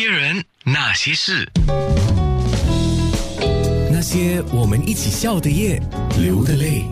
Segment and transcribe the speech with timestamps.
[0.00, 1.44] 些人，那些事，
[3.90, 5.82] 那些我们一起笑的夜，
[6.20, 6.84] 流的泪。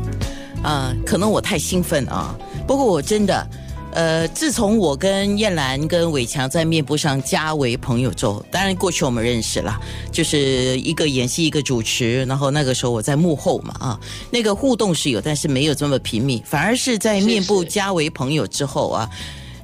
[0.65, 2.37] 啊、可能我太兴奋啊。
[2.67, 3.49] 不过我真的，
[3.93, 9.81] 呃，自从我跟燕兰跟伟强在面部上加为朋友之后，当然过去我们认识了，
[10.11, 14.01] 就是一个演戏一个主持，然后那个时候我在幕后嘛啊，
[14.33, 19.09] 那个互动是有，但是没有这么频密，反而是在面部加为朋友之后啊。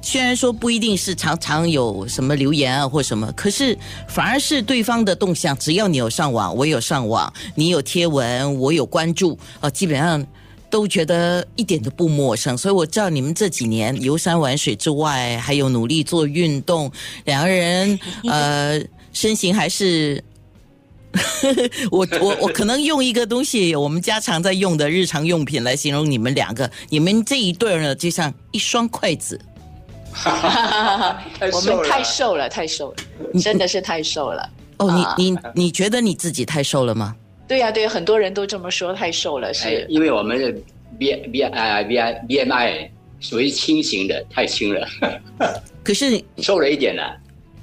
[0.05, 3.75] 虽然说不一定是常常有什么留言啊或什么，可是
[4.07, 10.23] 反而是对方的动向，只要你有上网，我有上网，你有贴文，我有关注，啊，基本上
[10.69, 12.55] 都觉得一点都不陌生。
[12.57, 16.91] 所以我知道你们这几年游山玩水之外，还有努力做运动，
[17.23, 17.97] 两个人
[18.29, 18.79] 呃
[19.13, 20.21] 身形还是。
[21.91, 29.39] 我我我可能用一个东西，我们家常在用的日常用品来形容你们两个，你们这一对儿呢，就像一双筷子。
[31.51, 34.49] 我们太瘦了，太瘦了，真的是太瘦了。
[34.77, 37.15] 哦，啊你你你觉得你自己太瘦了吗？
[37.47, 40.51] 对呀、对呀、很多人都这么说，太瘦了哎是。，因为我们的
[40.97, 42.89] B B 啊 B I B M I
[43.19, 44.87] 属于轻型的，太轻了，
[45.83, 47.17] 可是瘦了一点了。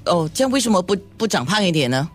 [0.07, 2.09] 哦，这样为什么不不长胖一点呢？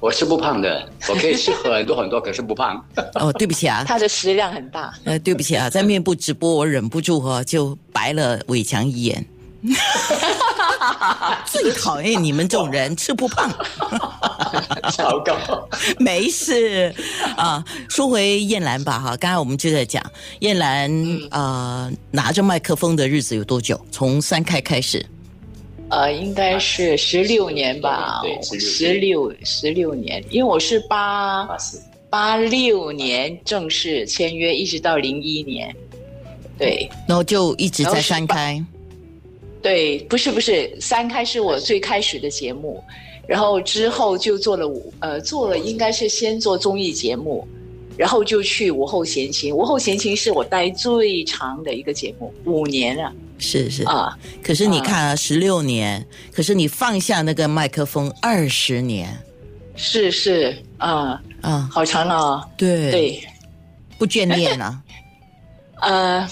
[0.00, 2.80] 我是不胖的，我可以吃很多很多，可是不胖。
[3.18, 9.26] 哦，对不起啊，他的食量很大，呃，对不起啊，在面部直播我忍不住哈、就白了伟强一眼。
[11.46, 13.50] 最讨厌你们这种人，吃不胖。
[14.92, 16.94] 糟糕，没事
[17.36, 20.02] 啊，说回燕兰吧哈，刚才我们就在讲
[20.40, 20.90] 燕兰
[21.30, 23.78] 呃拿着麦克风的日子有多久？
[23.90, 25.04] 从三开开始，
[25.90, 31.48] 呃，应该是十六年吧对，十16六十六年，因为我是八
[32.08, 35.74] 八六年正式签约，一直到零一年。
[36.56, 38.64] 对然后就一直在三开。
[39.62, 42.82] 对，不是不是，三开是我最开始的节目，
[43.26, 47.46] 然后之后就做了五呃做了应该是先做综艺节目，
[47.96, 53.82] 然后就去午后闲情，午后闲情是我待最长的一个节目，五年了是是。
[53.84, 54.16] 啊。
[54.42, 59.16] 可是你看啊，十六年，可是你放下那个麦克风二十年。
[59.74, 60.56] 是是。
[60.78, 63.20] 啊，啊，好长啊、对，对，
[63.98, 64.80] 不眷恋啊，
[65.82, 66.28] 呃，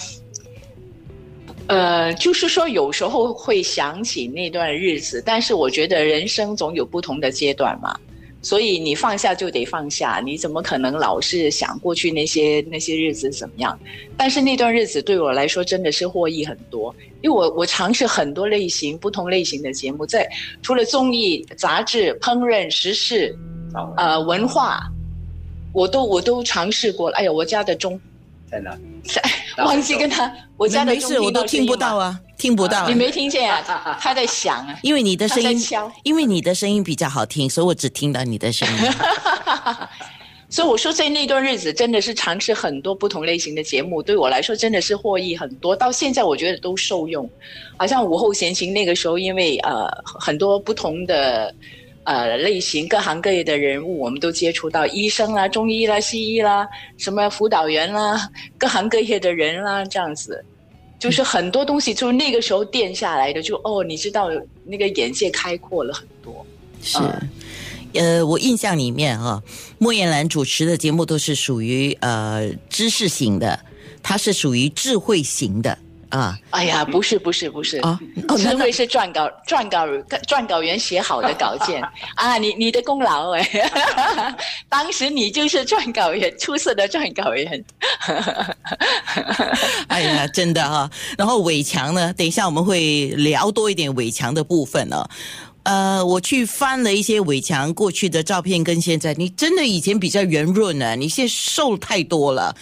[1.68, 7.98] 呃，就是说有时候会想起那段日子，但是我觉得人生总有不同的阶段嘛，
[8.40, 13.76] 所以你放下就得放下，你怎么可能老是想过去那些那些日子怎么样？
[14.16, 20.28] 但是那段日子对我来说真的是获益很多，因为我我尝试很多类型不同类型的节目，在
[20.62, 23.36] 除了综艺、杂志、烹饪、时事，
[23.96, 24.80] 呃，文化，
[25.72, 27.16] 我都我都尝试过了。
[27.16, 28.00] 哎呀，我家的钟
[28.50, 28.76] 在哪？
[29.58, 32.94] 忘记跟他，我家的钟没事，我都听不到啊，听不到啊你。
[32.94, 33.98] 没听见啊？
[34.00, 34.78] 他在响啊。
[34.82, 35.60] 因为你的声音
[36.04, 38.92] 因为你的声音比较好听，所以我只听到你的声音。
[40.48, 45.74] 所以我说，在那段日子真的是尝试很多不同类型的节目，对我来说真的是获益很多。
[45.74, 47.28] 到现在我觉得都受用。
[47.76, 51.52] 好像午后闲情那个时候，因为呃很多不同的
[52.06, 60.42] 呃类型、各行各业的人物，我们都接触到医生啦、中医啦、西医啦、什么辅导员啦、各行各业的人啦，这样子。
[60.98, 64.30] 就是很多东西，就是那个时候垫下来的，就哦，你知道
[64.64, 66.44] 那个眼界开阔了很多。
[66.82, 67.28] 是，嗯
[68.20, 69.42] 呃，我印象里面哈、
[69.76, 73.60] 莫言兰主持的节目都是属于呃知识型的，
[74.02, 75.76] 她是属于智慧型的
[76.10, 76.38] 啊。
[76.50, 79.86] 哎呀，不是不是不是啊哦那智慧是撰稿撰稿
[80.26, 81.82] 撰稿员写好的稿件
[82.16, 83.48] 啊，你你的功劳哎，
[84.68, 87.64] 当时你就是撰稿员，出色的撰稿员。
[89.88, 95.08] 哎呀，真的哈、然后伟强呢，等一下我们会聊多一点伟强的部分哦。
[95.64, 102.54] 呃，我去翻了一些伟强过去的照片，跟现在，你真的以前比较圆润呢、你现在瘦太多了。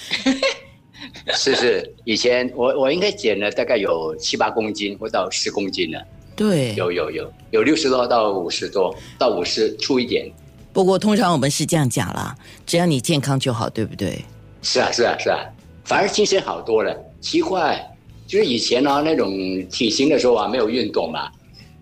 [1.34, 6.02] 是是，以前我我应该减了大概有七八公斤或到十公斤了，
[6.34, 10.30] 对，有有有有六十多到五十多，到五十出一点。
[10.72, 12.34] 不过通常我们是这样讲啦，
[12.66, 14.24] 只要你健康就好，对不对？
[14.62, 15.38] 是啊是啊是啊，
[15.84, 17.80] 反而精神好多了，奇怪，
[18.26, 19.30] 就是以前呢、那种
[19.70, 21.30] 体型的时候啊，没有运动嘛，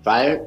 [0.03, 0.39] 反而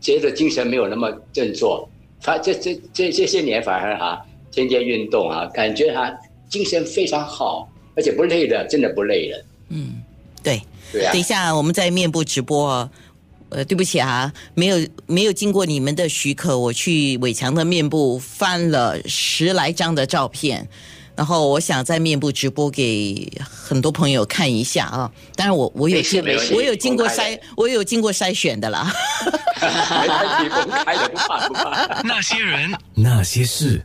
[0.00, 1.88] 觉得精神没有那么振作。
[2.20, 6.08] 反这这这这些年反而哈、天天运动啊，感觉哈、
[6.48, 9.44] 精神非常好，而且不累的，真的不累的。
[9.68, 10.02] 嗯，
[10.42, 10.60] 对。
[10.92, 12.90] 对啊等一，下我们在面部直播哦。
[13.48, 20.68] 呃，对不起啊，没有没有经过你们的许可，我去伟强的面部翻了十来张的照片。
[21.14, 25.12] 然后我想在面部直播给很多朋友看一下啊。
[25.36, 28.90] 当然我我有没事没我有经过筛，我有经过筛选的啦。
[29.60, 32.00] 没问题，公开的不怕不怕。
[32.04, 33.82] 那些人，那些事。